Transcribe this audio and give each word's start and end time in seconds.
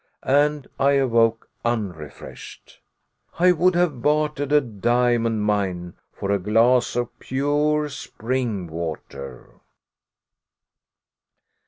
And 0.23 0.67
I 0.79 0.93
awoke 0.93 1.47
unrefreshed. 1.63 2.79
I 3.37 3.51
would 3.51 3.75
have 3.75 4.01
bartered 4.01 4.51
a 4.51 4.59
diamond 4.59 5.43
mine 5.43 5.93
for 6.11 6.31
a 6.31 6.39
glass 6.39 6.95
of 6.95 7.09
pure 7.19 7.87
spring 7.87 8.65
water! 8.65 9.59